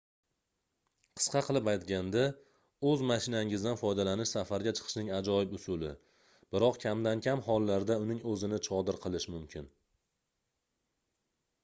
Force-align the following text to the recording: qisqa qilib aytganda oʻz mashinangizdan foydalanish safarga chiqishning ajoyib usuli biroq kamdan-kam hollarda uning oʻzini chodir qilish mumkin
qisqa 1.17 1.41
qilib 1.47 1.67
aytganda 1.73 2.21
oʻz 2.91 3.03
mashinangizdan 3.11 3.77
foydalanish 3.81 4.31
safarga 4.37 4.73
chiqishning 4.79 5.11
ajoyib 5.19 5.53
usuli 5.59 5.91
biroq 6.55 6.81
kamdan-kam 6.85 7.45
hollarda 7.49 7.99
uning 8.07 8.23
oʻzini 8.33 8.59
chodir 8.69 8.99
qilish 9.05 9.29
mumkin 9.35 9.69